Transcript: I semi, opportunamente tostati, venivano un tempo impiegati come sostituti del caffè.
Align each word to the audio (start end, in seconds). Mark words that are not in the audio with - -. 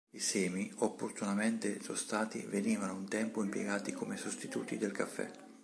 I 0.15 0.19
semi, 0.19 0.73
opportunamente 0.77 1.77
tostati, 1.77 2.39
venivano 2.49 2.95
un 2.95 3.07
tempo 3.07 3.43
impiegati 3.43 3.91
come 3.91 4.17
sostituti 4.17 4.79
del 4.79 4.91
caffè. 4.91 5.29